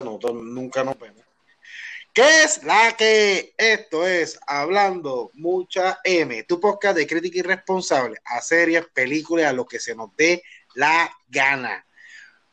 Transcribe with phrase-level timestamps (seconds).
[0.00, 1.22] nunca nos vemos.
[2.12, 3.54] ¿Qué es la que?
[3.58, 9.66] Esto es Hablando Mucha M, tu podcast de crítica irresponsable a series, películas, a lo
[9.66, 10.42] que se nos dé
[10.74, 11.86] la gana.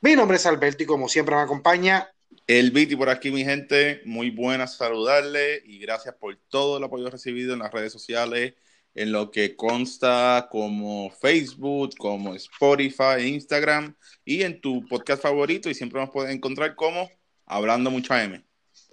[0.02, 2.10] Mi nombre es Alberto y como siempre me acompaña
[2.48, 4.02] el Viti por aquí, mi gente.
[4.06, 8.56] Muy buenas saludarle y gracias por todo el apoyo recibido en las redes sociales,
[8.96, 15.70] en lo que consta como Facebook, como Spotify, Instagram y en tu podcast favorito.
[15.70, 17.10] Y siempre nos puedes encontrar como
[17.56, 18.44] Hablando Mucha M.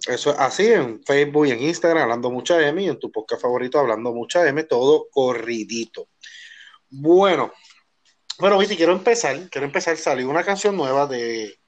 [0.07, 3.41] Eso es así, en Facebook y en Instagram, Hablando Mucha M, y en tu podcast
[3.41, 6.09] favorito, Hablando Mucha M, todo corridito.
[6.89, 7.53] Bueno,
[8.39, 11.61] bueno, Viti, quiero empezar, quiero empezar, salió una canción nueva de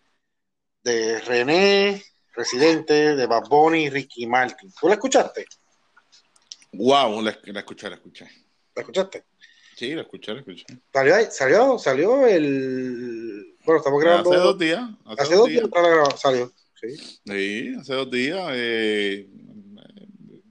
[0.84, 2.04] de René,
[2.34, 4.72] Residente, de Bad Bunny y Ricky Martin.
[4.80, 5.46] ¿Tú la escuchaste?
[6.74, 8.26] Wow, la, escuché, la escuché.
[8.76, 9.26] ¿La escuchaste?
[9.76, 10.66] Sí, la escuché, la escuché.
[10.92, 13.56] Salió, salió, salió el.
[13.64, 14.32] Bueno, estamos grabando.
[14.32, 14.90] Hace dos días.
[15.06, 15.70] Hace, dos días,
[16.18, 16.52] salió.
[16.84, 17.22] Sí.
[17.26, 18.46] sí, hace dos días.
[18.52, 19.30] Eh,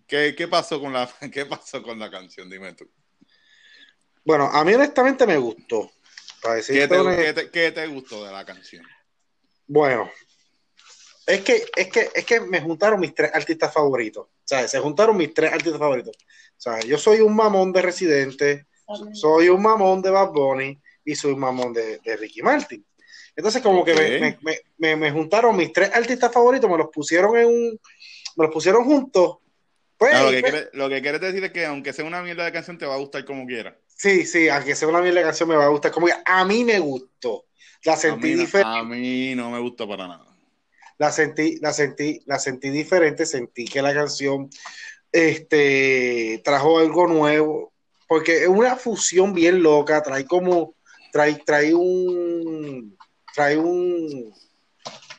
[0.06, 2.48] ¿qué, ¿qué, pasó con la, ¿Qué pasó con la canción?
[2.48, 2.90] Dime tú.
[4.24, 5.90] Bueno, a mí honestamente me gustó.
[6.66, 8.84] ¿Qué te, ¿Qué te gustó de la canción?
[9.66, 10.10] Bueno,
[11.26, 14.28] es que, es que, es que me juntaron mis tres artistas favoritos.
[14.44, 16.16] sea, Se juntaron mis tres artistas favoritos.
[16.16, 18.66] O sea, yo soy un mamón de Residente,
[19.12, 22.84] soy un mamón de Bad Bunny y soy un mamón de, Ricky Martin.
[23.34, 24.36] Entonces, como que
[24.78, 27.80] me, juntaron mis tres artistas favoritos, me los pusieron en un,
[28.36, 29.38] me los pusieron juntos.
[29.96, 32.52] Pues, lo, que pues lo que quieres decir es que aunque sea una mierda de
[32.52, 33.78] canción, te va a gustar como quiera.
[33.86, 36.22] Sí, sí, aunque sea una mierda de canción, me va a gustar como quiera.
[36.26, 37.46] A mí me gustó.
[37.84, 38.78] La sentí diferente.
[38.78, 40.26] A mí no me gustó para nada.
[40.98, 44.50] La sentí, la sentí, la sentí diferente, sentí que la canción
[45.10, 47.72] este, trajo algo nuevo,
[48.08, 50.74] porque es una fusión bien loca, trae como,
[51.12, 52.96] trae, trae un,
[53.34, 54.32] trae un,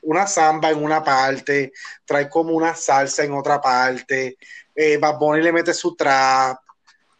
[0.03, 1.71] una samba en una parte,
[2.05, 4.37] trae como una salsa en otra parte,
[4.75, 6.59] eh, Bad Bunny le mete su trap,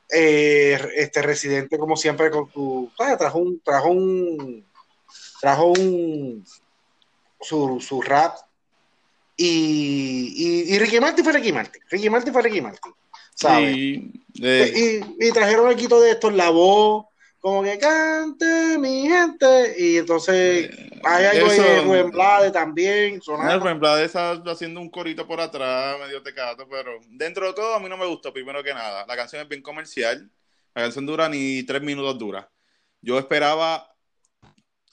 [0.09, 4.65] eh, este residente como siempre con tu, trajo un, trajo un,
[5.42, 6.45] trajo un
[7.42, 8.37] su, rap
[9.36, 11.81] y, y, Ricky Martin fue Ricky Martin.
[11.89, 12.93] Ricky Martin fue Ricky Martin.
[13.36, 13.75] ¿sabes?
[13.75, 17.05] y, trajeron el quito de esto, la voz,
[17.43, 19.76] como que cante mi gente.
[19.77, 20.70] Y entonces
[21.04, 23.20] hay algo de Rubén Blade también.
[23.21, 27.81] Rubén Blade está haciendo un corito por atrás, medio tecato, pero dentro de todo a
[27.81, 29.05] mí no me gustó, primero que nada.
[29.05, 30.31] La canción es bien comercial.
[30.73, 32.49] La canción dura ni tres minutos dura.
[33.02, 33.93] Yo esperaba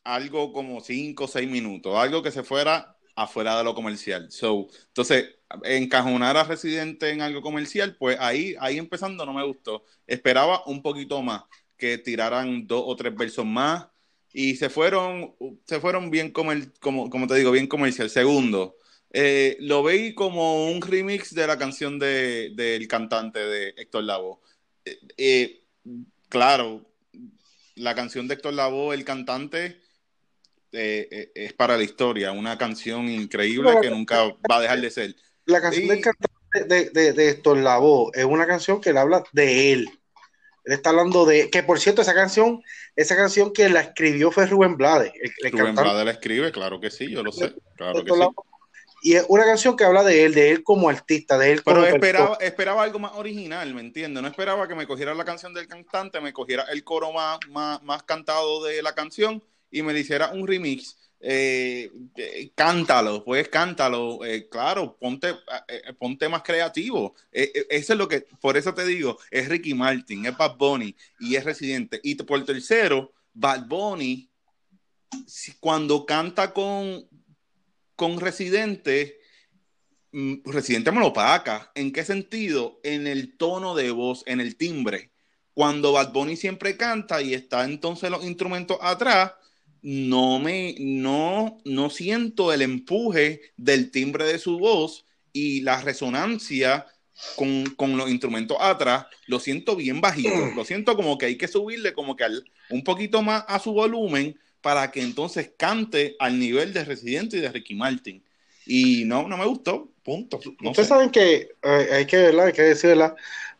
[0.02, 4.28] algo como 5 o 6 minutos, algo que se fuera afuera de lo comercial.
[4.32, 9.84] So, entonces, encajonar a Residente en algo comercial, pues ahí, ahí empezando no me gustó.
[10.06, 11.44] Esperaba un poquito más,
[11.80, 13.88] que tiraran dos o tres versos más
[14.32, 16.52] y se fueron, se fueron bien como,
[17.10, 18.08] como te digo, bien comercial.
[18.08, 18.76] Segundo,
[19.12, 24.38] eh, lo veí como un remix de la canción del de, cantante de Héctor Lavoe.
[24.84, 25.64] Eh, eh,
[26.28, 26.86] claro,
[27.74, 29.80] la canción de Héctor Lavoe, el cantante,
[30.72, 34.90] eh, eh, es para la historia, una canción increíble que nunca va a dejar de
[34.90, 35.16] ser.
[35.46, 39.99] La canción de, de, de, Héctor Lavoe es una canción que le habla de él.
[40.64, 42.62] Él está hablando de, que por cierto, esa canción,
[42.96, 45.12] esa canción que la escribió fue Rubén Blades.
[45.50, 48.20] Rubén Blades la escribe, claro que sí, yo lo sé, claro que sí.
[49.02, 51.80] Y es una canción que habla de él, de él como artista, de él como.
[51.80, 54.22] Pero esperaba, esperaba algo más original, ¿me entiendes?
[54.22, 57.82] No esperaba que me cogiera la canción del cantante, me cogiera el coro más, más,
[57.82, 64.24] más cantado de la canción y me hiciera un remix, eh, eh, cántalo, pues cántalo,
[64.24, 65.34] eh, claro, ponte,
[65.98, 67.14] ponte más creativo.
[67.30, 71.36] eso es lo que, por eso te digo, es Ricky Martin, es Bad Bunny y
[71.36, 72.00] es Residente.
[72.02, 74.30] Y por tercero, Bad Bunny,
[75.60, 77.06] cuando canta con,
[77.96, 79.20] con Residente,
[80.12, 81.70] mm, Residente me lo paga.
[81.74, 82.80] ¿En qué sentido?
[82.82, 85.12] En el tono de voz, en el timbre.
[85.52, 89.32] Cuando Bad Bunny siempre canta y está entonces los instrumentos atrás,
[89.82, 96.86] no me, no, no siento el empuje del timbre de su voz y la resonancia
[97.36, 101.48] con, con, los instrumentos atrás, lo siento bien bajito, lo siento como que hay que
[101.48, 102.24] subirle como que
[102.70, 107.40] un poquito más a su volumen para que entonces cante al nivel de Residente y
[107.40, 108.22] de Ricky Martin.
[108.66, 110.38] Y no, no me gustó, punto.
[110.62, 112.46] Ustedes saben que eh, hay que, ¿verdad?
[112.46, 113.14] hay que decirla,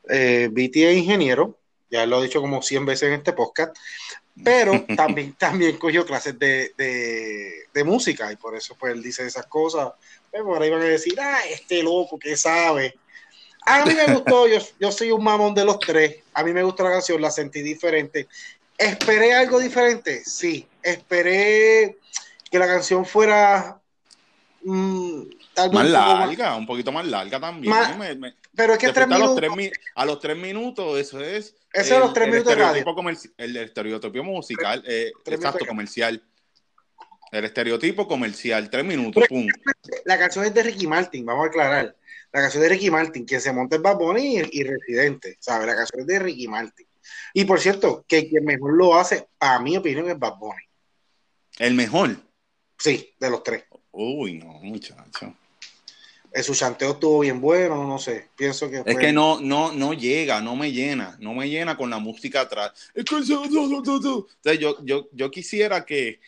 [0.09, 1.59] eh, BT es ingeniero,
[1.91, 3.77] ya lo he dicho como 100 veces en este podcast,
[4.43, 9.47] pero también, también cogió clases de, de, música y por eso pues él dice esas
[9.47, 9.93] cosas.
[10.31, 12.95] Pues por ahí van a decir, ah, este loco que sabe.
[13.67, 16.17] A mí me gustó, yo, yo soy un mamón de los tres.
[16.35, 18.29] A mí me gustó la canción, la sentí diferente.
[18.77, 20.23] ¿Esperé algo diferente?
[20.25, 20.67] Sí.
[20.83, 21.99] Esperé
[22.51, 23.81] que la canción fuera
[24.63, 25.23] mm,
[25.55, 27.75] tal vez más larga, un poquito más larga también.
[28.55, 29.39] Pero es que tres minutos,
[29.95, 31.57] a, los tres, minutos, eso es.
[31.73, 32.85] Eso es los tres minutos de radio.
[33.37, 36.23] el estereotipo musical, eh, exacto, comercial.
[37.31, 39.47] El estereotipo comercial, tres minutos, pum.
[40.05, 41.97] La canción es de Ricky Martin, vamos a aclarar.
[42.33, 45.67] La canción de Ricky Martin, quien se monta en Bad Bunny y, Residente, ¿sabes?
[45.67, 46.87] La canción es de Ricky Martin.
[47.35, 50.63] Y por cierto, que quien mejor lo hace, a mi opinión, es Bad Bunny.
[51.59, 52.17] ¿El mejor?
[52.79, 53.65] Sí, de los tres.
[53.93, 55.35] Uy, no, muchacho.
[56.43, 58.31] Su chanteo estuvo bien bueno, no sé.
[58.37, 58.83] Pienso que.
[58.87, 62.43] Es que no, no, no llega, no me llena, no me llena con la música
[62.43, 62.91] atrás.
[62.95, 63.45] Entonces yo,
[64.85, 66.21] yo, yo quisiera que,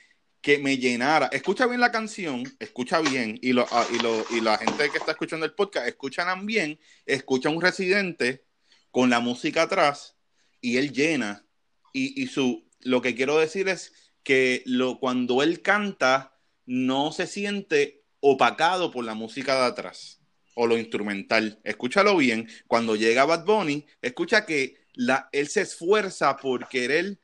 [0.42, 1.28] que me llenara.
[1.28, 4.98] Escucha bien la canción, escucha bien, y, lo, ah, y, lo, y la gente que
[4.98, 8.44] está escuchando el podcast, escuchan bien, escucha un residente
[8.90, 10.16] con la música atrás
[10.60, 11.46] y él llena.
[11.92, 13.92] Y, y su, lo que quiero decir es
[14.24, 20.20] que lo, cuando él canta, no se siente opacado por la música de atrás
[20.54, 21.60] o lo instrumental.
[21.64, 22.48] Escúchalo bien.
[22.66, 27.18] Cuando llega Bad Bunny, escucha que la, él se esfuerza por querer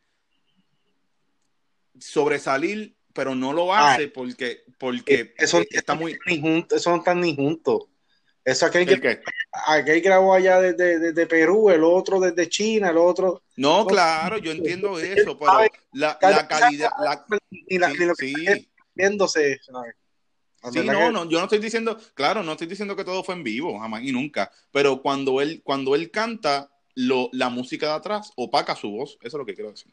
[1.98, 6.16] sobresalir pero no lo hace porque, porque eso, está muy...
[6.70, 7.86] eso no están ni juntos.
[8.44, 9.20] Eso aquel que,
[9.66, 13.42] aquel grabó allá desde, Perú, el otro desde China, el otro...
[13.56, 15.52] No, claro, yo entiendo eso, pero
[15.94, 16.16] la,
[16.46, 16.90] calidad...
[17.00, 17.26] La,
[18.16, 19.60] sí, viéndose...
[20.72, 23.44] Sí, no, no, yo no estoy diciendo, claro, no estoy diciendo que todo fue en
[23.44, 28.32] vivo, jamás y nunca, pero cuando él, cuando él canta, lo, la música de atrás
[28.34, 29.92] opaca su voz, eso es lo que quiero decir.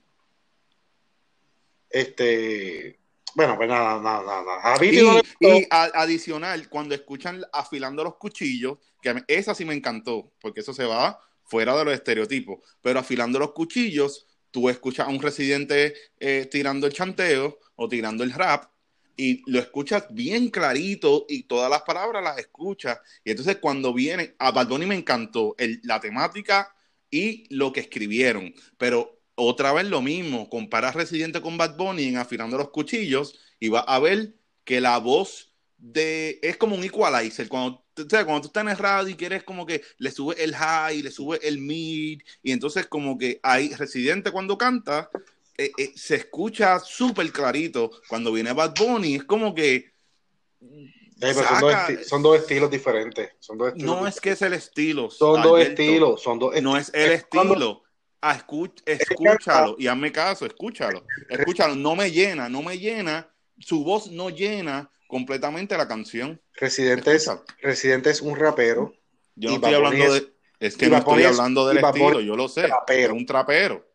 [1.89, 3.00] Este,
[3.35, 4.85] bueno, pues nada, nada, nada.
[4.85, 10.85] y, adicional, cuando escuchan afilando los cuchillos, que esa sí me encantó, porque eso se
[10.85, 16.47] va fuera de los estereotipos, pero afilando los cuchillos, tú escuchas a un residente eh,
[16.50, 18.71] tirando el chanteo o tirando el rap,
[19.17, 23.00] y lo escuchas bien clarito y todas las palabras las escuchas.
[23.23, 26.75] Y entonces cuando viene, a Bad me encantó la temática
[27.09, 32.17] y lo que escribieron, pero otra vez lo mismo, compara Residente con Bad Bunny en
[32.17, 37.47] Afilando los Cuchillos y va a ver que la voz de es como un equalizer.
[37.47, 41.01] Cuando, cuando tú estás en el radio y quieres como que le sube el high,
[41.01, 45.09] le sube el mid, y entonces como que hay Residente cuando canta,
[45.57, 47.92] eh, eh, se escucha súper clarito.
[48.07, 49.94] Cuando viene Bad Bunny, es como que...
[52.04, 53.31] son, dos estilos diferentes.
[53.75, 55.10] no es que es el estilo.
[55.10, 56.22] Son dos estilos.
[56.22, 57.86] Son dos no es el estilo
[58.86, 63.30] escúchalo y hazme caso, escúchalo, escúchalo, no me llena, no me llena,
[63.60, 66.42] su voz no llena completamente la canción.
[66.54, 67.30] Residente es,
[67.62, 68.94] Residente es un rapero.
[69.36, 72.68] Yo no estoy hablando de, es que no estoy hablando del estilo, yo lo sé,
[72.88, 73.86] es un trapero.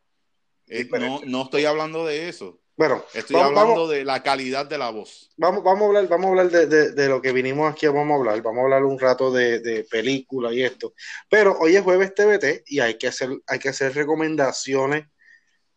[0.98, 2.60] No, no estoy hablando de eso.
[2.76, 5.30] Bueno, estoy hablando de la calidad de la voz.
[5.36, 8.40] Vamos, vamos a hablar, vamos a hablar de, lo que vinimos aquí, vamos a hablar,
[8.40, 10.94] vamos a hablar un rato de, de película y esto.
[11.28, 15.04] Pero hoy es jueves TVT y hay que hacer, hay que hacer recomendaciones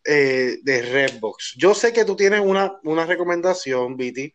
[0.06, 1.54] eh, de Redbox.
[1.56, 4.34] Yo sé que tú tienes una, una recomendación, Viti,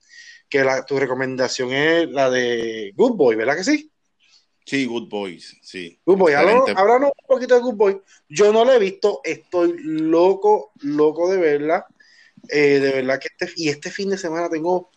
[0.50, 3.92] que la, tu recomendación es la de Good Boy, ¿verdad que sí?
[4.70, 6.00] Sí, Good Boys, sí.
[6.06, 8.02] Good Boy, háblanos un poquito de Good Boy.
[8.28, 11.88] Yo no la he visto, estoy loco, loco de verla
[12.48, 14.92] eh, de verdad que este, y este fin de semana tengo,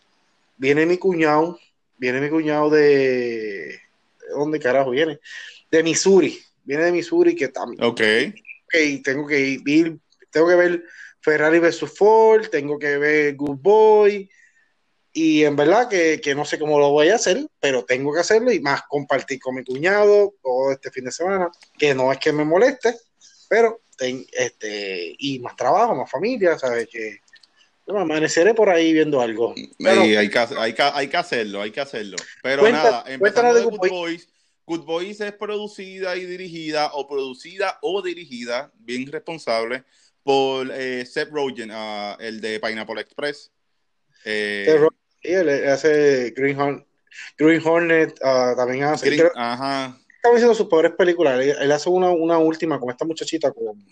[0.57, 1.59] viene mi cuñado,
[1.97, 3.79] viene mi cuñado de,
[4.29, 5.19] ¿dónde carajo viene?
[5.71, 7.83] De Missouri, viene de Missouri que también.
[7.83, 8.01] Ok.
[8.67, 10.83] okay tengo que ir, tengo que ver
[11.19, 14.29] Ferrari vs Ford, tengo que ver Good Boy,
[15.13, 18.19] y en verdad que, que, no sé cómo lo voy a hacer, pero tengo que
[18.19, 22.17] hacerlo y más compartir con mi cuñado todo este fin de semana, que no es
[22.17, 22.95] que me moleste,
[23.47, 26.87] pero ten, este, y más trabajo, más familia, ¿sabes?
[26.91, 27.19] Que,
[27.85, 29.53] no, amaneceré por ahí viendo algo.
[29.53, 32.15] hay, que, hay, que, hacerlo, hay que hacerlo.
[32.41, 34.29] Pero nada, empezando de Good, Boys.
[34.65, 39.83] Good Boys es producida y dirigida, o producida o dirigida, bien responsable,
[40.23, 43.51] por eh, Seth Rogen, uh, el de Pineapple Express.
[44.25, 44.87] Eh,
[45.23, 46.85] él hace Green,
[47.37, 49.09] Green Hornet, uh, también hace.
[49.09, 49.97] Green, ajá.
[50.15, 51.39] Estaba haciendo sus peores películas.
[51.39, 53.83] Él, hace una, una última con esta muchachita, con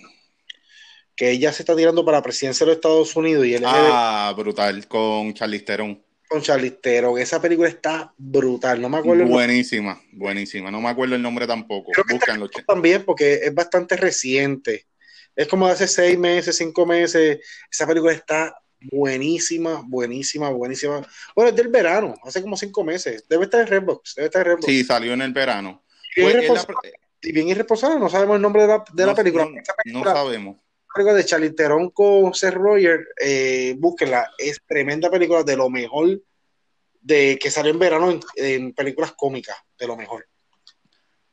[1.15, 4.33] que ella se está tirando para la presidencia de los Estados Unidos y él Ah,
[4.35, 6.01] brutal, con Charlize Theron.
[6.27, 9.25] Con Charlize Theron, esa película está brutal, no me acuerdo.
[9.25, 11.91] Buenísima, buenísima, no me acuerdo el nombre tampoco.
[12.09, 12.49] Búscanlo.
[12.65, 14.87] También porque es bastante reciente,
[15.35, 21.07] es como de hace seis meses, cinco meses, esa película está buenísima, buenísima, buenísima.
[21.35, 24.47] Bueno, es del verano, hace como cinco meses, debe estar en Redbox, debe estar en
[24.47, 24.65] Redbox.
[24.65, 25.83] Sí, salió en el verano.
[26.15, 26.67] Y bien, pues,
[27.21, 29.47] irresponsable, no sabemos el nombre de la, de la película.
[29.85, 30.57] no sabemos
[30.95, 31.53] de Charlie
[31.93, 36.21] con Seth Roger, eh, búsquenla, es tremenda película de lo mejor
[36.99, 40.27] de que salió en verano en, películas cómicas, de lo mejor.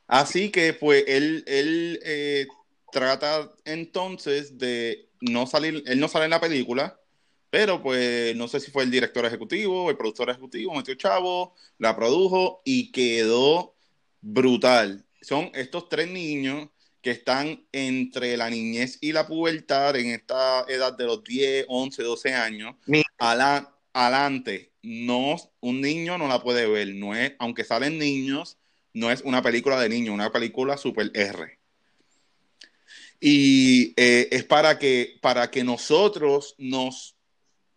[0.07, 2.47] Así que pues él, él eh,
[2.91, 6.99] trata entonces de no salir, él no sale en la película,
[7.51, 11.97] pero pues no sé si fue el director ejecutivo, el productor ejecutivo, metió chavo, la
[11.97, 13.75] produjo y quedó
[14.21, 15.05] brutal.
[15.23, 16.69] Son estos tres niños
[17.01, 22.03] que están entre la niñez y la pubertad en esta edad de los 10, 11,
[22.03, 22.77] 12 años.
[23.93, 28.59] adelante, no, un niño no la puede ver, no es, aunque salen niños,
[28.93, 31.59] no es una película de niños, una película super R.
[33.21, 37.18] Y eh, es para que, para que nosotros nos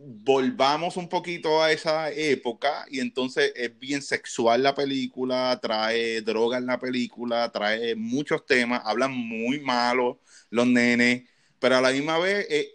[0.04, 6.58] volvamos un poquito a esa época y entonces es bien sexual la película, trae droga
[6.58, 11.24] en la película, trae muchos temas, hablan muy malo los nenes,
[11.60, 12.74] pero a la misma vez eh,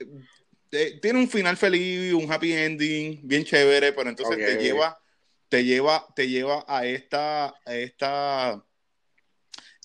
[0.71, 4.99] eh, tiene un final feliz, un happy ending, bien chévere, pero entonces te lleva,
[5.49, 8.65] te lleva, te lleva a esta, a esta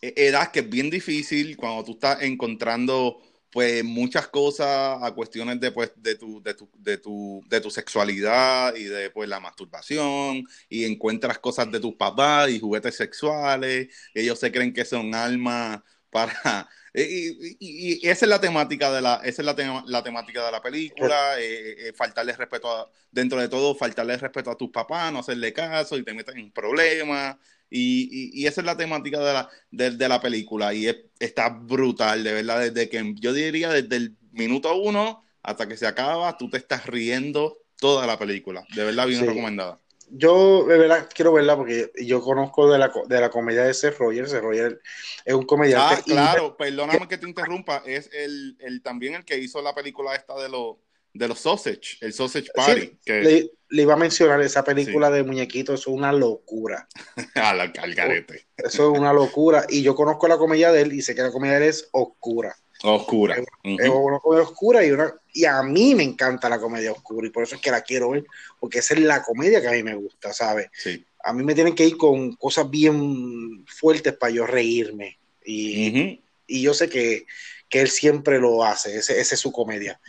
[0.01, 3.21] eh, edad que es bien difícil cuando tú estás encontrando
[3.51, 7.69] pues muchas cosas a cuestiones de, pues, de, tu, de, tu, de, tu, de tu
[7.69, 13.89] sexualidad y de pues, la masturbación y encuentras cosas de tus papás y juguetes sexuales,
[14.13, 16.69] ellos se creen que son almas para...
[16.93, 20.61] Y, y, esa es la temática de la, esa es la, la temática de la
[20.61, 25.19] película, eh, eh, faltarle respeto a, dentro de todo, faltarle respeto a tus papás, no
[25.19, 27.37] hacerle caso y te metes en problemas.
[27.73, 32.33] Y, y, esa es la temática de la, de, la película y está brutal, de
[32.33, 36.57] verdad, desde que yo diría desde el minuto uno hasta que se acaba, tú te
[36.57, 39.79] estás riendo toda la película, de verdad bien recomendada.
[40.09, 43.97] Yo de verdad quiero verla porque yo conozco de la, de la comedia de Seth
[43.97, 44.81] Roger, Seth Roger
[45.23, 45.95] es un comediante.
[45.95, 50.13] Ah, claro, perdóname que te interrumpa, es el, el, también el que hizo la película
[50.13, 50.75] esta de los
[51.13, 52.97] de los Sausage, el Sausage Party.
[53.05, 53.49] que...
[53.69, 56.87] le, iba a mencionar esa película de muñequitos, es una locura.
[57.35, 58.47] a la, cargarete.
[58.57, 59.65] Eso es una locura.
[59.69, 61.89] Y yo conozco la comedia de él y sé que la comedia de él es
[61.91, 62.55] oscura.
[62.83, 63.35] Oscura.
[63.63, 67.29] Es, una comedia oscura y, una, y a mí me encanta la comedia oscura y
[67.29, 68.25] por eso es que la quiero ver,
[68.59, 70.69] porque esa es la comedia que a mí me gusta, ¿sabes?
[70.73, 71.05] Sí.
[71.23, 75.19] A mí me tienen que ir con cosas bien fuertes para yo reírme.
[75.45, 77.25] Y, y yo sé que,
[77.71, 79.99] que él siempre lo hace, ese, ese es su comedia.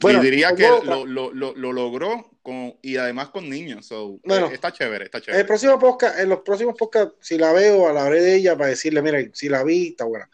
[0.00, 3.88] Bueno, diría que lo, lo, lo, logró con, y además con niños,
[4.24, 5.40] bueno, está chévere, está chévere.
[5.40, 9.02] El próximo podcast, en los próximos podcasts, si la veo, hablaré de ella para decirle,
[9.02, 10.28] mira, si la vi, está buena.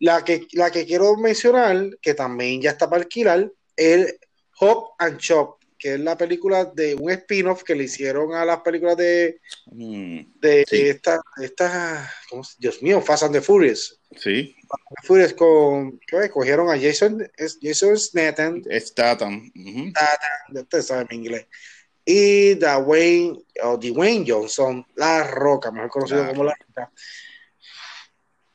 [0.00, 4.16] La que, la que quiero mencionar, que también ya está para alquilar, es
[4.58, 8.60] Hop and Chop, que es la película de un spin-off que le hicieron a las
[8.60, 12.14] películas de, mm, de, esta, esta,
[12.58, 14.00] Dios mío, Fast and the Furious.
[14.16, 14.54] Sí.
[15.02, 16.30] Furious con, ¿qué?
[16.30, 17.28] cogieron a Jason,
[17.60, 18.62] Jason Statham.
[18.78, 19.50] Statham.
[20.54, 21.48] Usted sabe mi inglés.
[22.04, 26.92] Y Dwayne, o Dwayne Johnson, La Roca, mejor conocido como La Roca.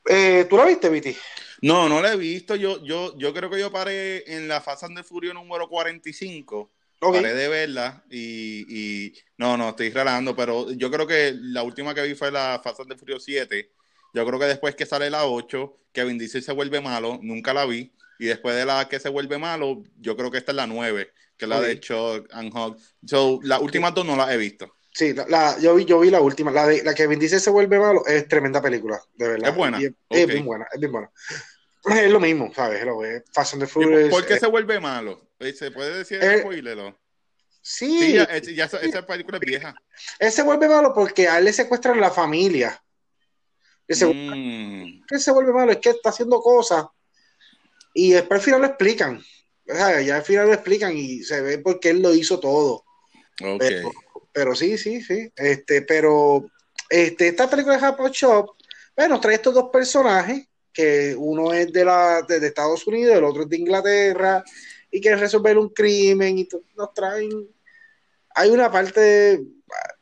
[0.06, 1.14] Eh, ¿Tú la viste, Viti?
[1.62, 2.56] No, no la he visto.
[2.56, 6.72] Yo, yo, yo creo que yo paré en la Fast and the Furious número 45.
[7.00, 11.94] Paré de verla y, y, no, no, estoy relajando, pero yo creo que la última
[11.94, 13.72] que vi fue la Fast and the Furious 7
[14.14, 17.66] yo creo que después que sale la 8, Kevin Diesel se vuelve malo, nunca la
[17.66, 17.94] vi.
[18.20, 21.12] Y después de la que se vuelve malo, yo creo que esta es la 9,
[21.38, 22.78] que es la de Chuck and Hug.
[23.06, 24.74] So, las últimas dos no las he visto.
[24.92, 26.50] Sí, la, yo, vi, yo vi la última.
[26.50, 29.50] La de la que Kevin Diesel se vuelve malo es tremenda película, de verdad.
[29.52, 29.78] Es buena.
[30.10, 31.12] Es, bien buena, es bien buena.
[31.86, 32.84] Es lo mismo, ¿sabes?
[32.84, 34.10] Lo es Fast and Furious.
[34.10, 35.27] ¿Por qué se vuelve malo?
[35.40, 36.96] ¿Se puede decir el spoiler?
[37.62, 38.16] Sí.
[38.34, 39.76] sí ya, esa película es vieja.
[40.20, 42.82] Él se vuelve malo porque a él le secuestran la familia.
[43.88, 45.06] Mm.
[45.08, 46.86] Que se, vuelve malo, es que está haciendo cosas
[47.94, 49.24] y después al final lo explican.
[49.66, 52.84] ya al final lo explican y se ve porque él lo hizo todo.
[54.34, 55.32] Pero, sí, sí, sí.
[55.36, 56.46] Este, pero
[56.90, 58.58] este, esta película de Happy Shop
[58.98, 63.44] bueno, trae estos dos personajes, que uno es de, la, de, Estados Unidos, el otro
[63.44, 64.44] es de Inglaterra,
[64.98, 67.48] y quieren resolver un crimen, y nos traen...
[68.36, 69.42] Hay una parte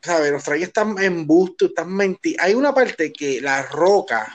[0.00, 0.30] ¿sabes?
[0.30, 2.46] Los trae están busto están mentiras.
[2.46, 4.32] Hay una parte que la roca,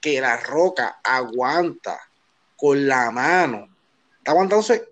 [0.00, 2.00] que la roca aguanta
[2.56, 3.68] con la mano.
[4.18, 4.88] Está aguantándose,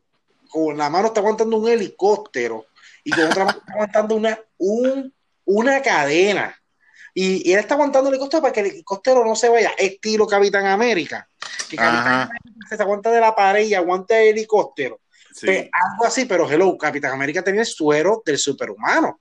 [0.48, 2.66] con la mano está aguantando un helicóptero
[3.04, 6.59] y con otra mano está aguantando una, un, una cadena.
[7.14, 10.66] Y, él está aguantando el helicóptero para que el helicóptero no se vaya, estilo Capitán
[10.66, 11.28] América.
[11.68, 15.00] Que se aguanta de la pared y aguanta el helicóptero.
[15.40, 19.20] Pues, algo así, pero hello, Capitán América tenía el suero del superhumano.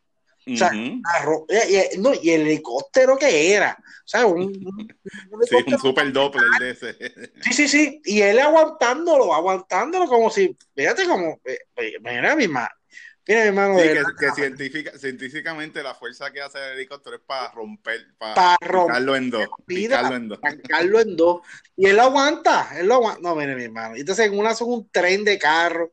[0.52, 3.78] O sea, no, y el helicóptero que era.
[3.80, 4.88] O sea, un, un,
[5.48, 7.32] sí, un super doppler de ese.
[7.42, 8.02] Sí, sí, sí.
[8.06, 11.40] Y él aguantándolo, aguantándolo como si, fíjate como,
[12.02, 12.48] mira, mi,
[13.30, 13.78] Mira, hermano.
[13.78, 13.88] Sí,
[14.20, 18.96] que, científica- científicamente la fuerza que hace el helicóptero es para romper, para Pa' romper
[18.96, 19.48] picarlo en dos.
[19.68, 20.40] Picarlo en dos.
[21.04, 21.42] en dos.
[21.78, 23.22] Y él lo aguanta, él lo aguanta.
[23.22, 23.96] No, mire, mi hermano.
[23.96, 25.92] Entonces, en una son un tren de carro.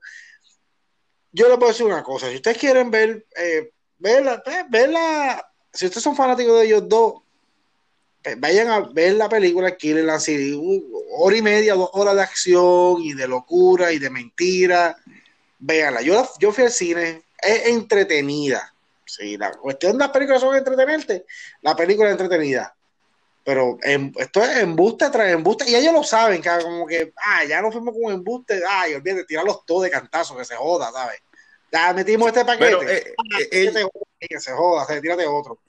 [1.30, 2.30] Yo le puedo decir una cosa.
[2.30, 7.16] Si ustedes quieren ver, eh, verla, pues, verla, si ustedes son fanáticos de ellos dos,
[8.22, 9.76] pues, vayan a ver la película
[10.18, 10.52] City.
[10.52, 14.96] Un- Hora y media, dos horas de acción y de locura y de mentira.
[15.58, 16.00] Véanla.
[16.00, 18.72] Yo, la- yo fui al cine, es entretenida.
[19.04, 21.24] Sí, la cuestión de las películas son entretenerte.
[21.62, 22.74] La película es entretenida.
[23.44, 25.70] Pero en- esto es embuste tras embuste.
[25.70, 28.60] Y ellos lo saben, que como que, ah, ya nos fuimos con embuste.
[28.68, 31.20] Ay, olvídate, tirarlos todos de cantazo, que se joda, ¿sabes?
[31.70, 32.76] Ya metimos este paquete.
[32.76, 33.72] Pero eh, Ah, eh,
[34.28, 35.60] que se joda, se tírate otro.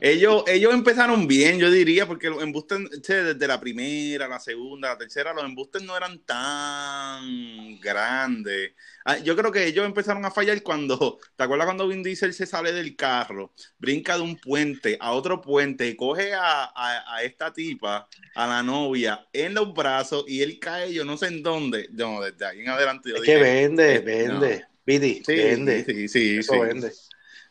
[0.00, 4.98] Ellos, ellos empezaron bien, yo diría, porque los embustes, desde la primera, la segunda, la
[4.98, 8.72] tercera, los embustes no eran tan grandes.
[9.04, 12.46] Ah, Yo creo que ellos empezaron a fallar cuando, ¿te acuerdas cuando Vin Diesel se
[12.46, 17.22] sale del carro, brinca de un puente a otro puente y coge a, a- a
[17.22, 21.42] esta tipa, a la novia, en los brazos y él cae, yo no sé en
[21.42, 21.88] dónde.
[21.92, 24.66] No, desde ahí en adelante yo Es que vende, eh, vende.
[24.86, 25.86] Viti, sí, vende.
[25.86, 26.60] sí, sí, Eso sí.
[26.60, 26.92] vende.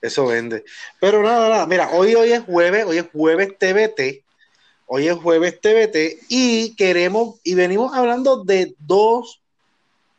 [0.04, 0.66] Eso vende.
[1.00, 1.66] Pero nada, nada.
[1.66, 4.22] Mira, hoy, hoy es jueves, hoy es jueves TBT.
[4.86, 9.42] Hoy es jueves TBT y queremos, y venimos hablando de dos,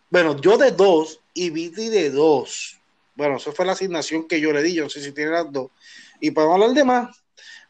[0.08, 2.80] bueno, yo de dos y Viti de dos.
[3.14, 5.52] Bueno, eso fue la asignación que yo le di, yo no sé si tiene las
[5.52, 5.70] dos.
[6.18, 7.22] Y podemos hablar de más,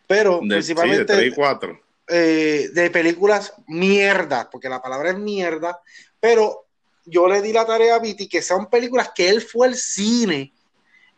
[0.07, 1.81] pero De, sí, de principalmente tres y cuatro.
[2.09, 5.81] eh, de películas mierda, porque la palabra es mierda,
[6.21, 6.65] pero
[7.05, 10.54] yo le di la tarea a Viti que son películas que él fue al cine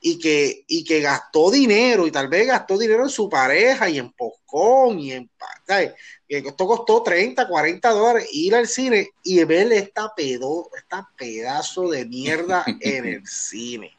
[0.00, 3.98] y que, y que gastó dinero y tal vez gastó dinero en su pareja y
[3.98, 5.30] en Poscón y en
[5.66, 5.94] ¿sabes?
[6.28, 11.88] Y esto costó 30, 40 dólares ir al cine y ver esta, pedo, esta pedazo
[11.88, 13.92] de mierda en el cine.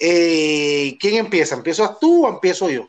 [0.00, 1.54] Eh, ¿Quién empieza?
[1.56, 2.88] ¿Empiezas tú o empiezo yo?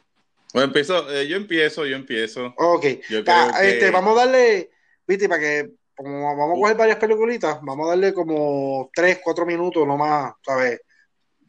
[0.54, 2.54] Bueno, empiezo, eh, yo empiezo, yo empiezo.
[2.58, 4.72] Ok, Yo Ta- creo que- este, vamos a darle,
[5.08, 9.46] viste, para que como vamos a coger varias peliculitas, vamos a darle como 3, 4
[9.46, 10.80] minutos nomás, ¿sabes?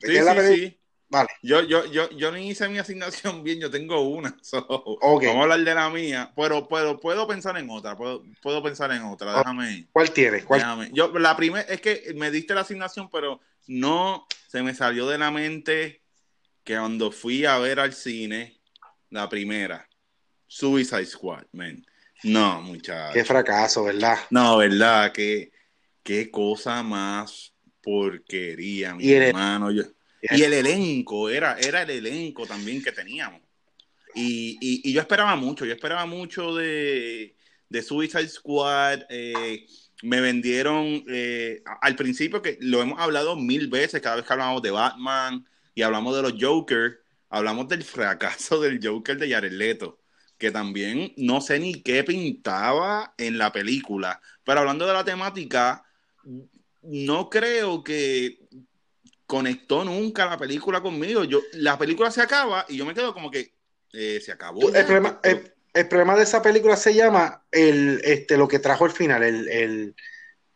[0.00, 0.76] ¿De Sí, qué la sí, sí.
[1.10, 4.36] Vale, Yo, yo, yo, yo ni hice mi asignación bien, yo tengo una.
[4.42, 5.24] so, Ok.
[5.24, 8.92] Vamos a hablar de la mía, pero puedo, puedo pensar en otra, puedo, puedo pensar
[8.92, 9.88] en otra, déjame.
[9.90, 10.44] ¿cuál tienes?
[10.44, 10.60] ¿Cuál?
[10.60, 10.90] déjame.
[10.92, 15.18] Yo, la primera, es que me diste la asignación, pero no se me salió de
[15.18, 16.02] la mente
[16.62, 18.60] que cuando fui a ver al cine,
[19.10, 19.88] la primera,
[20.46, 21.84] Suicide Squad, man.
[22.22, 23.14] No, muchachos.
[23.14, 24.18] Qué fracaso, ¿verdad?
[24.30, 25.50] No, verdad, que
[26.04, 27.49] qué cosa más
[27.82, 29.70] porquería, mi Y el- hermano.
[29.70, 29.84] Yo-
[30.22, 33.40] y el elenco, era, era el elenco también que teníamos.
[34.14, 37.34] Y, y- y yo esperaba mucho, yo esperaba mucho de,
[37.68, 39.02] de Suicide Squad.
[39.08, 39.66] eh,
[40.02, 44.62] me vendieron eh, al principio, que lo hemos hablado mil veces, cada vez que hablamos
[44.62, 50.00] de Batman y hablamos de los Joker, hablamos del fracaso del Joker de Jared Leto,
[50.38, 54.20] que también no sé ni qué pintaba en la película.
[54.42, 55.84] Pero hablando de la temática,
[56.82, 58.38] no creo que
[59.26, 61.24] conectó nunca la película conmigo.
[61.24, 63.54] Yo, la película se acaba y yo me quedo como que
[63.92, 64.68] eh, se acabó.
[64.72, 68.86] El problema, el, el problema de esa película se llama el, este, lo que trajo
[68.86, 69.94] el final, el, el,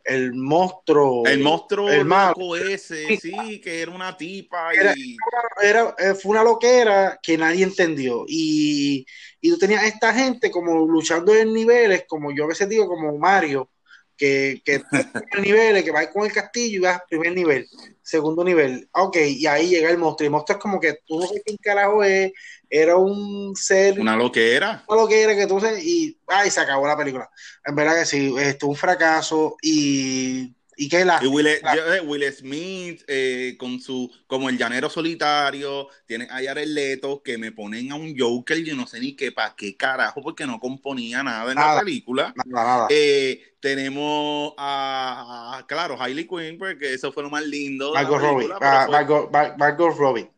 [0.05, 1.27] el monstruo.
[1.27, 2.35] el monstruo el malo.
[2.37, 5.17] loco ese, sí, que era una tipa Era- y
[5.63, 8.25] era, fue una loquera que nadie entendió.
[8.27, 9.07] Y,
[9.41, 12.89] y tú tenías a esta gente como luchando en niveles, como yo a veces digo,
[12.89, 13.71] como Mario,
[14.17, 14.83] que, que
[15.43, 17.67] niveles, que va con el castillo y vas primer nivel,
[18.03, 18.89] segundo nivel.
[18.93, 20.25] Ok, y ahí llega el monstruo.
[20.25, 22.33] Y el monstruo es como que tú no sabes quién carajo es,
[22.69, 24.85] era un ser, una una loquera.
[24.89, 27.29] loquera que tú sabes, y ay, se acabó la película.
[27.65, 31.21] En verdad que sí, esto un fracaso y, y que la.
[31.23, 36.25] Y Will, la- yo, eh, Will Smith eh, con su como el llanero solitario, tiene
[36.31, 39.55] a Jared Leto que me ponen a un Joker, yo no sé ni qué para
[39.57, 41.75] qué carajo, porque no componía nada en Nada.
[41.77, 42.35] la película.
[42.47, 42.87] Nada, nada.
[42.91, 47.93] Eh, tenemos a, a- claro, Hailey Quinn, porque eso fue lo más lindo.
[47.95, 50.29] Margot Robbie, ah, Margot, Mar- Margot Robbie.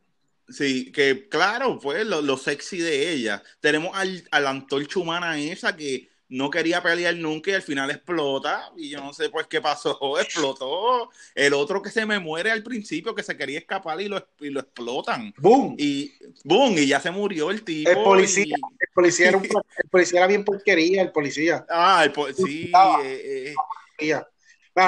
[0.49, 3.43] Sí, que claro, fue lo, lo sexy de ella.
[3.61, 7.91] Tenemos al, a la antorcha humana esa que no quería pelear nunca y al final
[7.91, 8.73] explota.
[8.77, 11.11] Y yo no sé pues qué pasó, explotó.
[11.35, 14.51] El otro que se me muere al principio, que se quería escapar y lo, y
[14.51, 15.33] lo explotan.
[15.39, 15.77] ¡Boom!
[15.79, 16.13] Y
[16.45, 17.91] boom, y ya se murió el tipo.
[17.91, 18.45] El policía.
[18.45, 21.65] y- El policía era, un, el policía era bien porquería, el policía.
[21.69, 22.65] ah, el po- sí.
[22.67, 23.01] Estaba.
[23.05, 23.55] eh,
[23.99, 24.25] eh.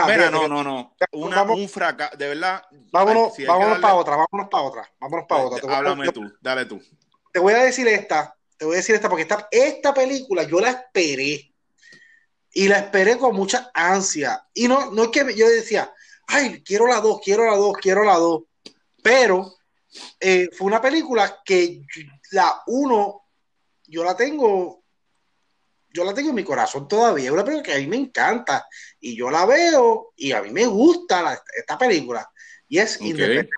[0.07, 0.95] Mira, no, no, no.
[1.13, 2.63] Una, Vamos- un fracaso, de verdad.
[2.93, 5.61] Vámonos, si vámonos darle- para otra, vámonos para otra, vámonos para otra.
[5.61, 6.83] Te voy, a- Háblame tú, dale tú.
[7.33, 10.61] te voy a decir esta, te voy a decir esta, porque esta, esta película yo
[10.61, 11.55] la esperé.
[12.53, 14.45] Y la esperé con mucha ansia.
[14.53, 15.93] Y no, no es que yo decía,
[16.27, 18.45] ay, quiero la dos, quiero la dos, quiero la dos.
[19.03, 19.55] pero
[20.21, 21.83] eh, fue una película que
[22.33, 23.23] la uno,
[23.87, 24.83] yo la tengo,
[25.91, 28.69] yo la tengo en mi corazón todavía, es una película que a mí me encanta
[29.01, 32.31] y yo la veo y a mí me gusta esta película
[32.69, 33.49] y es okay.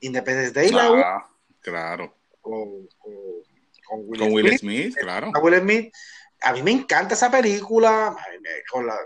[0.00, 1.30] Independence, Day, la ah,
[1.60, 2.16] claro.
[2.40, 3.14] Con, con,
[3.90, 5.30] Will, Smith, claro.
[5.42, 5.92] Will Smith
[6.40, 8.16] a mí me encanta esa película.
[8.70, 8.96] Con la,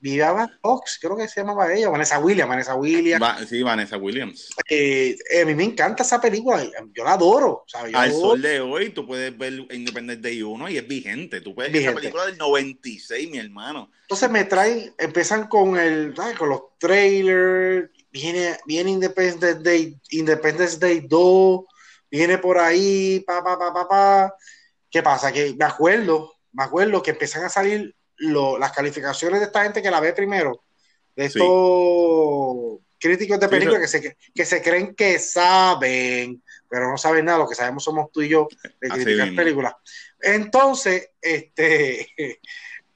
[0.00, 2.48] Viviana Fox, creo que se llamaba ella, Vanessa Williams.
[2.48, 3.48] Vanessa Williams.
[3.48, 4.48] sí, Vanessa Williams.
[4.68, 7.64] Eh, eh, a mí me encanta esa película, yo la adoro.
[7.92, 11.40] Al sol de hoy, tú puedes ver Independent Day 1 y es vigente.
[11.40, 13.90] Tú puedes ver esa película del 96, mi hermano.
[14.02, 21.00] Entonces me traen, empiezan con el, con los trailers, viene, viene Independence Day, Independence Day
[21.08, 21.64] 2,
[22.16, 24.34] viene por ahí, pa, pa, pa, pa, pa.
[24.90, 25.32] ¿Qué pasa?
[25.32, 29.90] Que me acuerdo, me acuerdo que empiezan a salir las calificaciones de esta gente que
[29.90, 30.62] la ve primero,
[31.16, 37.24] de estos críticos de películas que, se, que se creen que saben, pero no saben
[37.24, 38.48] nada, lo que sabemos somos tú y yo
[38.80, 39.74] de criticar películas.
[40.20, 42.08] Entonces, este,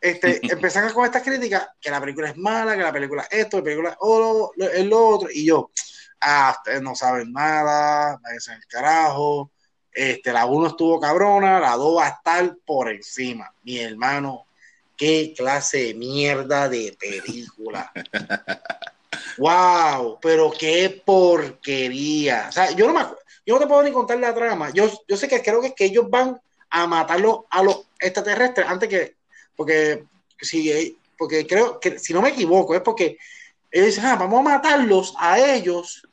[0.01, 3.59] este, empiezan con estas críticas, que la película es mala, que la película es esto,
[3.59, 5.73] la película es lo, otro, y yo,
[6.21, 9.51] ah, ustedes no saben nada, váyanse el carajo,
[9.93, 13.53] este, la 1 estuvo cabrona, la 2 va a estar por encima.
[13.63, 14.47] Mi hermano,
[14.97, 17.91] qué clase de mierda de película.
[19.39, 22.47] wow, pero qué porquería.
[22.49, 23.07] O sea, yo no me
[23.47, 24.71] yo no te puedo ni contar la trama.
[24.75, 28.91] Yo, yo sé que creo que, que ellos van a matarlo a los extraterrestres antes
[28.91, 29.17] que,
[29.57, 30.05] porque
[30.39, 33.17] si, porque creo que si no me equivoco, es porque
[33.71, 36.07] ellos dicen, ah, vamos a matarlos a ellos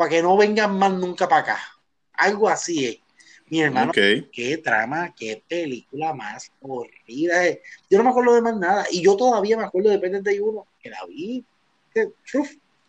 [0.00, 1.58] para que no vengan más nunca para acá.
[2.14, 3.00] Algo así es.
[3.50, 7.48] Mi hermano, qué trama, qué película más horrible.
[7.48, 7.62] Eh.
[7.90, 8.86] Yo no me acuerdo de más nada.
[8.90, 11.44] Y yo todavía me acuerdo de Pendiente uno, que la vi.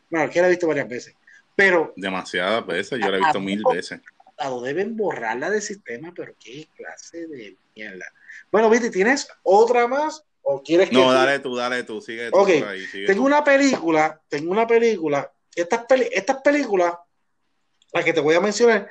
[0.09, 1.13] bueno, que la he visto varias veces.
[1.53, 1.91] Pero.
[1.97, 3.99] Demasiadas veces, yo la he visto mil veces.
[4.63, 8.05] Deben borrarla del sistema, pero qué clase de mierda.
[8.49, 10.23] Bueno, Viti, ¿tienes otra más?
[10.43, 10.95] ¿O quieres que.?
[10.95, 12.45] No, dale tú, dale tú, sigue tú.
[13.05, 15.29] tengo una película, tengo una película.
[15.55, 16.93] Estas, estas películas,
[17.93, 18.89] las que te voy a mencionar,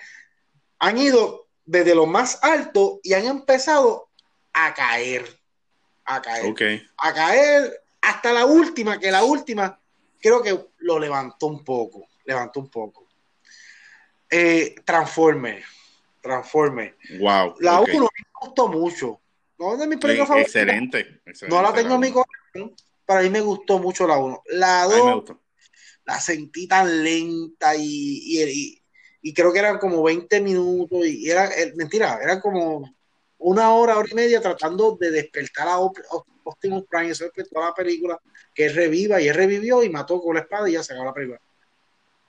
[0.78, 4.08] han ido desde lo más alto y han empezado
[4.52, 5.24] a caer.
[6.04, 6.90] A caer.
[6.96, 9.78] A caer hasta la última, que la última
[10.20, 12.08] creo que lo levantó un poco.
[12.24, 13.06] Levantó un poco.
[14.28, 15.62] Eh, Transformer.
[16.20, 16.96] Transformer.
[17.18, 17.56] Wow.
[17.60, 19.20] La 1 me gustó mucho.
[19.58, 22.74] No de mis excelente, No la tengo en mi corazón.
[23.04, 24.42] Para mí me gustó mucho la 1.
[24.46, 25.36] La 2
[26.10, 28.82] la sentí tan lenta y,
[29.22, 32.92] y creo que eran como 20 minutos y era, eh, mentira, eran como
[33.38, 38.18] una hora, hora y media tratando de despertar a Optimus Prime, eso toda la película,
[38.52, 41.14] que reviva y él revivió y mató con la espada y ya se acabó la
[41.14, 41.40] película.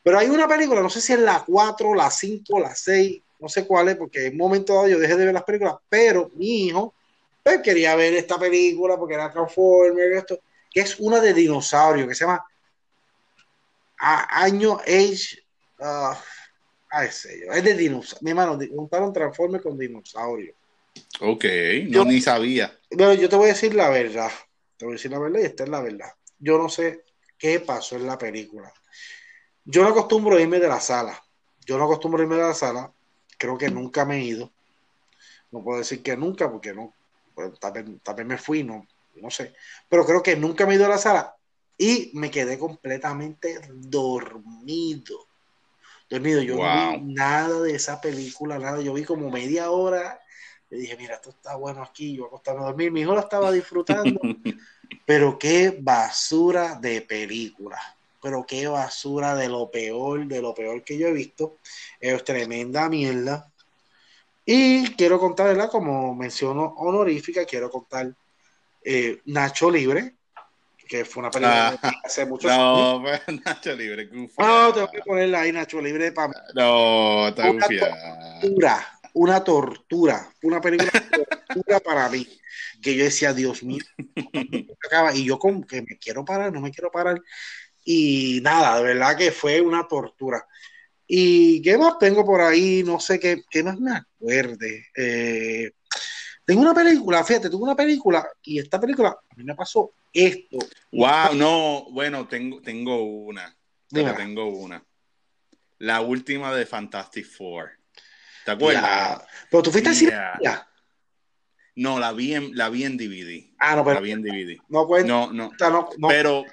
[0.03, 3.49] Pero hay una película, no sé si es la 4, la 5, la 6, no
[3.49, 6.29] sé cuál es, porque en un momento dado yo dejé de ver las películas, pero
[6.35, 6.93] mi hijo
[7.41, 10.39] pues, quería ver esta película porque era Transformers, esto,
[10.69, 12.45] que es una de dinosaurio, que se llama
[14.01, 15.43] Año Age,
[15.79, 16.15] uh,
[16.91, 17.53] Ay, serio.
[17.53, 18.21] Es de dinosaurios.
[18.21, 20.53] Mi hermano, un Transformers con dinosaurio.
[21.21, 21.45] Ok,
[21.87, 22.77] yo ni sabía.
[22.91, 24.29] Bueno, yo te voy a decir la verdad.
[24.75, 26.09] Te voy a decir la verdad y esta es la verdad.
[26.37, 27.05] Yo no sé
[27.37, 28.73] qué pasó en la película.
[29.63, 31.17] Yo no acostumbro irme de la sala.
[31.65, 32.91] Yo no acostumbro irme de la sala.
[33.37, 34.51] Creo que nunca me he ido.
[35.51, 36.93] No puedo decir que nunca, porque no.
[37.33, 38.85] Pues, tal, vez, me fui, no,
[39.15, 39.53] no sé.
[39.87, 41.35] Pero creo que nunca me he ido a la sala.
[41.81, 45.31] Y me quedé completamente dormido
[46.11, 46.41] dormido.
[46.41, 48.81] Yo no vi nada de esa película, nada.
[48.81, 50.21] Yo vi como media hora.
[50.69, 52.15] Le dije, mira, esto está bueno aquí.
[52.15, 52.91] Yo acostarme a dormir.
[52.91, 54.19] Mi hijo lo estaba disfrutando.
[55.05, 57.79] pero qué basura de película.
[58.21, 61.57] Pero qué basura de lo peor, de lo peor que yo he visto.
[61.99, 63.49] Es tremenda mierda.
[64.45, 65.71] Y quiero contar, ¿verdad?
[65.71, 68.13] Como menciono honorífica, quiero contar
[68.83, 70.15] eh, Nacho Libre,
[70.91, 73.21] que fue una película ah, hace muchos no, años.
[73.29, 74.09] No, Nacho Libre.
[74.37, 76.11] No, tengo que ponerla ahí, Nacho Libre.
[76.11, 76.33] Para...
[76.53, 80.33] No, está una tortura, una tortura.
[80.43, 82.27] Una película tortura para mí.
[82.81, 83.83] Que yo decía, Dios mío,
[85.13, 87.21] y yo como que me quiero parar, no me quiero parar.
[87.85, 90.45] Y nada, de verdad que fue una tortura.
[91.07, 92.83] ¿Y qué más tengo por ahí?
[92.83, 94.87] No sé qué, qué más me acuerde.
[94.97, 95.71] Eh,
[96.45, 100.57] tengo una película, fíjate, tengo una película y esta película a mí me pasó esto.
[100.91, 103.55] Wow, no, bueno, tengo, tengo una.
[103.89, 104.83] Tengo una.
[105.79, 107.71] La última de Fantastic Four.
[108.45, 109.23] ¿Te acuerdas?
[109.49, 110.13] Pero tú fuiste al cine.
[111.75, 113.53] No, la vi en, la vi en DVD.
[113.59, 113.95] Ah, no, pero.
[113.95, 114.61] La vi en DVD.
[114.67, 115.51] No, pues, no, no,
[116.07, 116.45] Pero,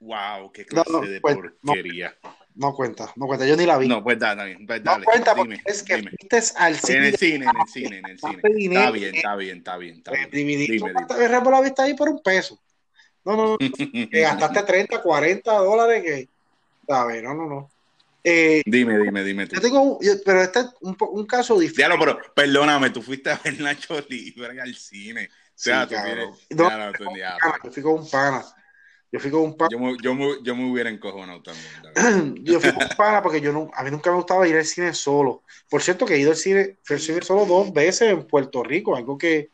[0.00, 2.16] wow, qué clase de porquería.
[2.56, 3.88] No cuenta, no cuenta, yo ni la vi.
[3.88, 4.98] No, pues dale, pues dale.
[5.00, 6.10] no cuenta dime, porque es que dime.
[6.10, 7.08] fuiste al En cine.
[7.08, 8.40] el cine, en el cine, en el cine.
[8.44, 9.96] Está bien, está bien, está bien.
[9.96, 10.28] Está bien.
[10.30, 10.92] Dime, dime.
[11.50, 12.60] la vista ahí por un peso.
[13.24, 13.58] No, no, no.
[14.10, 16.28] que gastaste 30, 40 dólares que.
[16.86, 17.22] ¿Sabes?
[17.22, 17.70] No, no, no.
[18.22, 19.56] Eh, Dime, dime, dime tú.
[19.56, 21.96] yo tengo un, yo- pero este es un, un caso diferente.
[21.96, 25.28] Diablo, pero perdóname, tú fuiste a ver Nacho Libre al cine.
[25.28, 27.38] O sea, Sí, tú tienes- No, tú, diablo.
[27.40, 28.44] Pana, Yo fui con un pana.
[29.14, 29.68] Yo fui con un pana.
[29.70, 32.34] Yo me, yo, me, yo me hubiera encojonado también.
[32.44, 34.64] Yo fui con un pana porque yo no, a mí nunca me gustaba ir al
[34.64, 35.44] cine solo.
[35.70, 38.96] Por cierto, que he ido al cine, al cine solo dos veces en Puerto Rico,
[38.96, 39.52] algo que,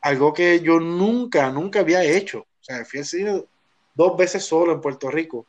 [0.00, 2.38] algo que yo nunca, nunca había hecho.
[2.38, 3.44] O sea, fui al cine
[3.92, 5.48] dos veces solo en Puerto Rico.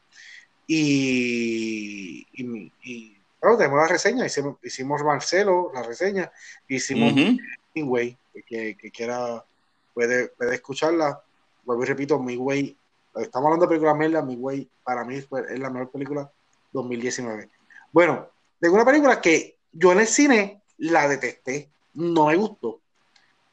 [0.68, 6.30] Y, y, y, bueno, tenemos la reseña, hicimos, hicimos Marcelo, la reseña,
[6.68, 7.38] hicimos Ujú.
[7.74, 9.46] Midway, que, que quiera,
[9.94, 11.24] puede, puede escucharla.
[11.64, 12.78] Vuelvo y repito, Midway,
[13.18, 15.28] estamos hablando de película Merla, Midway para mí es
[15.60, 16.30] la mejor película
[16.72, 17.50] 2019.
[17.92, 18.28] Bueno,
[18.60, 22.80] tengo una película que yo en el cine la detesté, no me gustó,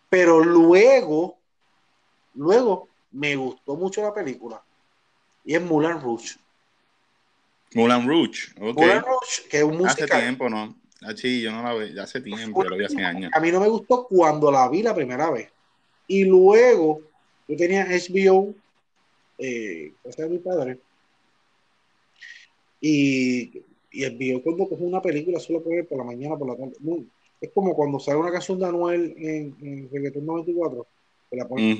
[0.09, 1.39] pero luego,
[2.35, 4.63] luego me gustó mucho la película
[5.45, 6.37] y es Moulin Rouge.
[7.75, 8.77] Moulin Rouge, ok.
[8.77, 10.21] Moulin Rouge, que es un Hace musical.
[10.21, 10.75] tiempo, ¿no?
[11.05, 13.31] Ah, sí, yo no la veo, ya hace tiempo, yo la vi hace años.
[13.35, 15.51] A mí no me gustó cuando la vi la primera vez.
[16.07, 17.01] Y luego
[17.49, 18.55] yo tenía HBO,
[19.39, 20.79] eh, era mi padre,
[22.81, 26.75] y, y HBO cuando coge una película solo poner por la mañana, por la tarde.
[27.41, 30.87] Es como cuando sale una canción de Anuel en, en Reggaetón 94,
[31.31, 31.79] que la ponen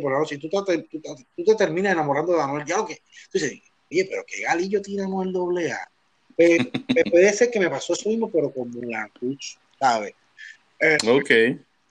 [0.00, 2.64] por la noche, y tú te, tú, te- tú te terminas enamorando de Anuel.
[2.66, 5.88] Ya lo que, tú dices, oye, pero qué galillo tiene Anuel doble A.
[6.36, 9.10] Eh, eh, puede ser que me pasó eso mismo, pero con Mulan
[9.78, 10.14] ¿sabes?
[11.06, 11.30] Ok.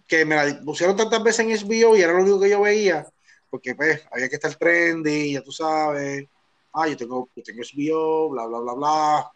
[0.08, 3.08] que me la pusieron tantas veces en HBO y era lo único que yo veía,
[3.54, 6.28] porque pues había que estar trendy, ya tú sabes,
[6.74, 9.32] ah, yo tengo, yo tengo HBO, bla, bla, bla, bla,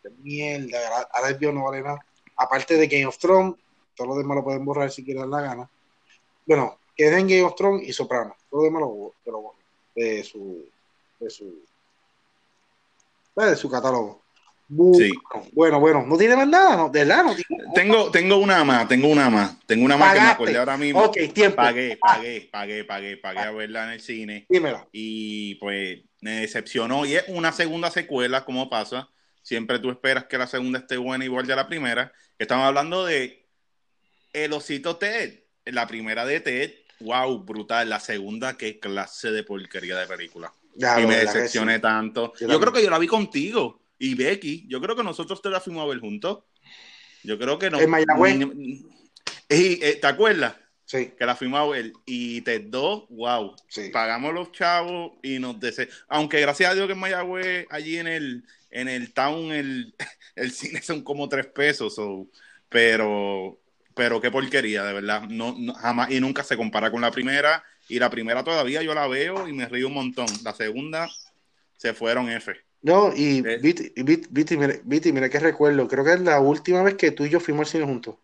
[0.00, 0.78] Qué mierda,
[1.12, 1.98] ahora, HBO no vale nada,
[2.36, 3.56] aparte de Game of Thrones,
[3.96, 5.68] todos los demás lo pueden borrar si quieren la gana,
[6.46, 9.64] bueno, queden Game of Thrones y Soprano, todo lo demás lo, lo borren
[9.96, 10.64] de su,
[11.18, 11.64] de su,
[13.34, 14.21] de su catálogo.
[14.68, 15.12] Bueno, Sí.
[15.52, 18.88] bueno, bueno, no tiene más nada, no, de verdad, no tiene Tengo, tengo una más,
[18.88, 19.58] tengo una más.
[19.66, 21.02] Tengo una más que me acordé ahora mismo.
[21.02, 21.56] Ok, tiempo.
[21.56, 24.46] Pagué, pagué, pagué, pagué, pagué a verla en el cine.
[24.48, 24.88] Dímela.
[24.92, 27.04] Y pues me decepcionó.
[27.04, 29.08] Y es una segunda secuela, como pasa.
[29.42, 32.12] Siempre tú esperas que la segunda esté buena igual de la primera.
[32.38, 33.46] Estamos hablando de
[34.32, 35.40] El Osito Ted.
[35.66, 37.90] La primera de Ted, wow, brutal.
[37.90, 40.52] La segunda, qué clase de porquería de película.
[40.74, 41.82] Ya, y me decepcioné sí.
[41.82, 42.32] tanto.
[42.40, 44.64] Yo Yo, creo que yo la vi contigo y Becky.
[44.66, 46.40] Yo creo que nosotros te la fuimos a ver juntos.
[47.22, 47.78] Yo creo que no.
[47.80, 48.36] En Mayagüez.
[49.48, 50.56] Eh, ¿Te acuerdas?
[50.84, 51.92] Sí, Que la fuimos a ver.
[52.04, 53.54] Y Ted 2, wow.
[53.68, 53.90] sí.
[53.90, 55.88] Pagamos los chavos y nos dese...
[56.08, 59.94] Aunque gracias a Dios que en Mayagüez, allí en el, en el town, el,
[60.34, 61.94] el cine son como tres pesos.
[61.94, 62.26] so,
[62.68, 63.60] pero,
[63.94, 65.22] pero qué porquería, de verdad.
[65.28, 67.62] No, no- jamás y nunca se compara con la primera.
[67.88, 70.26] Y la primera todavía yo la veo y me río un montón.
[70.42, 71.08] La segunda
[71.76, 72.52] se fueron F.
[72.82, 73.58] No, y Eh.
[73.62, 76.94] Viti, y Viti, Viti, mira, Viti, mira que recuerdo, creo que es la última vez
[76.96, 78.16] que tú y yo fuimos al cine juntos.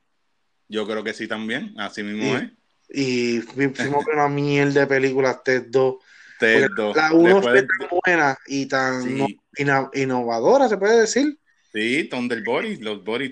[0.69, 1.75] Yo creo que sí también.
[1.79, 2.51] Así mismo es.
[2.91, 5.97] Y fu- fuimos a ver una mierda de películas, Ted 2.
[6.41, 6.97] Ted Porque 2.
[6.97, 11.39] La 1 fue tan buena y tan sí, no- ina- innovadora, se puede decir.
[11.73, 13.31] sí, Thunderbody, los Body.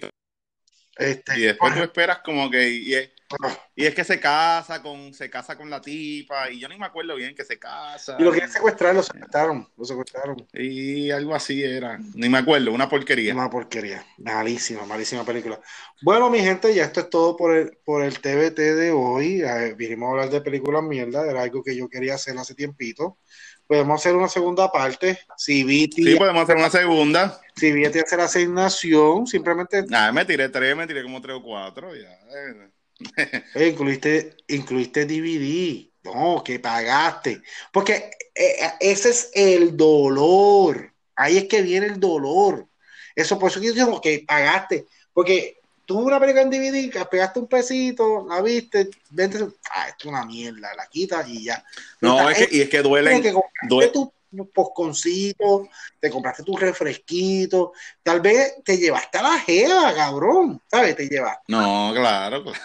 [0.96, 2.70] Este, Y después tú esperas como que...
[2.70, 2.94] y
[3.74, 6.86] Y es que se casa con, se casa con la tipa, y yo ni me
[6.86, 8.16] acuerdo bien que se casa.
[8.18, 10.36] y lo querían secuestrar, lo secuestraron, lo secuestraron.
[10.54, 11.98] Y algo así era.
[12.14, 13.34] Ni me acuerdo, una porquería.
[13.34, 14.04] Una porquería.
[14.18, 15.60] Malísima, malísima película.
[16.02, 19.42] Bueno, mi gente, ya esto es todo por el, por el TBT de hoy.
[19.42, 23.18] Eh, vinimos a hablar de películas mierda, era algo que yo quería hacer hace tiempito.
[23.66, 25.18] Podemos hacer una segunda parte.
[25.36, 27.40] Si Viti, Sí, podemos hacer una segunda.
[27.56, 31.42] si Viti hace la asignación, simplemente Ah, me tiré tres, me tiré como tres o
[31.42, 31.94] cuatro.
[31.96, 32.16] Ya.
[33.16, 33.42] Eh.
[33.54, 35.90] eh, incluiste, incluiste DVD.
[36.04, 37.42] No, que pagaste.
[37.72, 40.92] Porque eh, ese es el dolor.
[41.16, 42.66] Ahí es que viene el dolor.
[43.14, 44.86] Eso, por eso que yo digo que pagaste.
[45.12, 49.38] Porque tú una película en DVD, pegaste un pesito, la viste, vente,
[49.70, 51.64] ah, esto es una mierda, la quitas y ya.
[52.00, 53.22] No, es que, y es que duelen.
[53.22, 54.12] que compraste due- tu
[54.52, 60.94] posconcito, te compraste tu refresquito, tal vez te llevaste a la jeva, cabrón, ¿sabes?
[60.96, 61.44] Te llevaste.
[61.48, 62.58] No, claro, claro.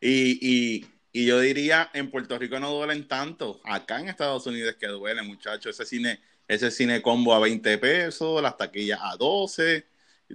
[0.00, 3.60] Y, y, y yo diría, en Puerto Rico no duelen tanto.
[3.64, 5.78] Acá en Estados Unidos es que duele, muchachos.
[5.78, 9.86] Ese cine, ese cine combo a 20 pesos, las taquillas a 12.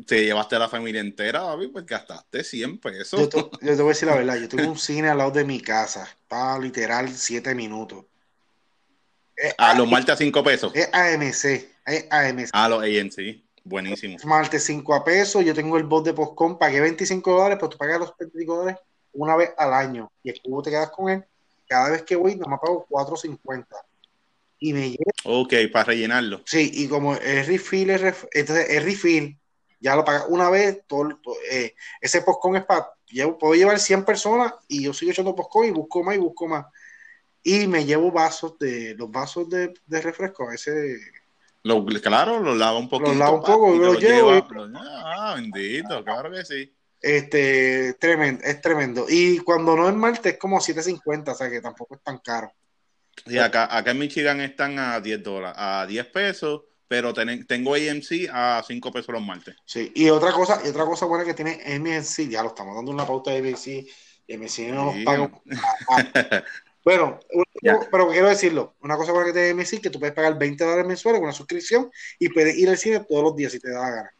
[0.05, 3.19] Te llevaste a la familia entera, David, pues gastaste 100 pesos.
[3.19, 5.31] Yo te, yo te voy a decir la verdad, yo tengo un cine al lado
[5.31, 8.05] de mi casa, está literal siete minutos.
[9.35, 10.71] Es, A los martes a 5 pesos.
[10.75, 11.67] es AMC,
[12.11, 12.49] AMC.
[12.53, 13.41] Ah, los AMC.
[13.67, 14.17] Buenísimo.
[14.23, 15.43] Martes 5 a pesos.
[15.43, 16.57] Yo tengo el bot de Postcom.
[16.57, 18.79] Pagué 25 dólares, pero tú pagas los 25 dólares
[19.13, 20.11] una vez al año.
[20.23, 21.23] Y el cubo te quedas con él.
[21.67, 23.65] Cada vez que voy, nomás pago 4.50.
[24.59, 25.11] Y me llega.
[25.25, 26.41] Ok, para rellenarlo.
[26.45, 29.37] Sí, y como el refill, es ref- entonces el refill,
[29.79, 30.81] ya lo pagas una vez.
[30.87, 32.89] Todo, todo, eh, ese Postcom es para.
[33.09, 36.47] Llevo, puedo llevar 100 personas y yo sigo echando Postcom y busco más y busco
[36.47, 36.65] más.
[37.43, 40.51] Y me llevo vasos de los vasos de, de refresco.
[40.51, 40.97] Ese
[41.67, 43.13] Lo, claro, lo lava un poquito.
[43.13, 46.73] lavo un pa, poco y te lo llevo lleva- lo- ah, bendito, claro que sí.
[47.01, 49.05] Este, tremendo, es tremendo.
[49.09, 52.51] Y cuando no es martes es como 7.50, o sea que tampoco es tan caro.
[53.25, 57.73] Y acá, acá en Michigan están a 10 dólares, a 10 pesos, pero ten- tengo
[57.75, 59.55] AMC a 5 pesos los martes.
[59.65, 62.91] Sí, y otra cosa, y otra cosa buena que tiene MNC, ya lo estamos dando
[62.91, 63.85] una pauta de MNC,
[64.29, 65.03] MNC no nos Sí.
[65.03, 65.29] paga.
[66.87, 67.19] Bueno,
[67.61, 67.79] Ya.
[67.91, 70.87] pero quiero decirlo, una cosa buena que tiene MNC que tú puedes pagar 20 dólares
[70.87, 73.81] mensuales con una suscripción y puedes ir al cine todos los días si te da
[73.81, 74.11] la gana.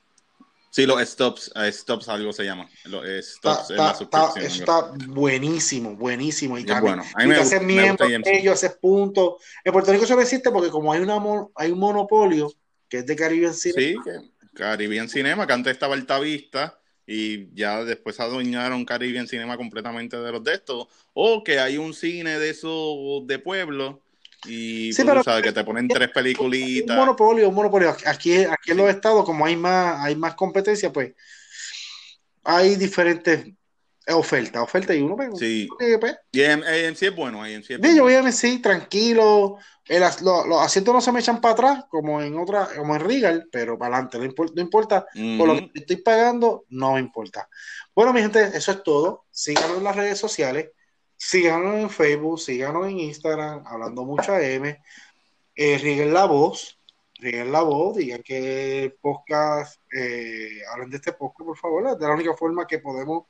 [0.70, 2.70] Sí, los stops, eh, stops algo se llama.
[2.84, 4.46] Los stops es la suscripción.
[4.46, 6.58] eso está buenísimo, buenísimo.
[6.58, 7.04] Y también, bueno.
[7.16, 9.36] A mí me te gusta- haces me gusta miembro de ellos, haces puntos.
[9.64, 11.20] En Puerto Rico eso no existe porque como hay, una
[11.56, 12.52] hay un monopolio
[12.90, 13.96] que es de Caribbean Cine, Sí,
[14.54, 16.78] Caribbean Cinema, que antes estaba Altavista
[17.10, 20.88] y ya después adueñaron Caribbean Cinema completamente de los de estos.
[21.14, 24.02] O que hay un cine de esos de pueblo
[24.46, 26.96] y Sí, pero- sabes que te ponen tres un peliculitas.
[26.98, 27.96] monopolio, un monopolio.
[28.06, 31.14] Aquí, aquí en los estados, como hay más, hay más competencia, pues
[32.44, 33.48] hay diferentes
[34.14, 35.30] ofertas, ofertas y uno ve.
[35.36, 35.68] Sí.
[35.80, 38.04] eh, pues, Y AM- AMC es bueno, AMC es Ve, yo bueno.
[38.04, 42.22] voy a decir tranquilo, el lo- los asientos no se me echan para atrás como
[42.22, 45.06] en otra, como en Regal, pero para adelante, no importa, no importa
[45.38, 47.50] por lo que estoy pagando, no me importa.
[47.96, 49.26] Bueno, mi gente, eso es todo.
[49.32, 50.72] Síganos en las redes sociales,
[51.16, 54.80] síganos en Facebook, síganos en Instagram, hablando mucho a M.
[55.56, 56.80] Eh, rieguen la voz,
[57.16, 61.88] rieguen la voz, digan que podcast, eh, hablen de este podcast, por favor.
[61.88, 63.26] Es de la única forma que podemos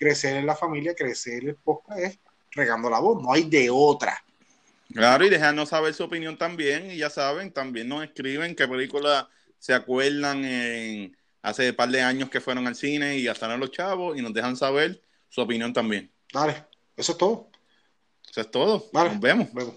[0.00, 2.18] crecer en la familia, crecer el podcast es
[2.52, 4.24] regando la voz, no hay de otra.
[4.92, 6.90] Claro, y dejarnos saber su opinión también.
[6.90, 12.02] Y ya saben, también nos escriben qué película se acuerdan en hace un par de
[12.02, 15.72] años que fueron al cine y gastaron los chavos y nos dejan saber su opinión
[15.72, 16.10] también.
[16.32, 16.64] Dale,
[16.96, 17.50] eso es todo.
[18.28, 18.88] Eso es todo.
[18.92, 19.10] Vale.
[19.10, 19.52] Nos vemos.
[19.52, 19.74] Vemos.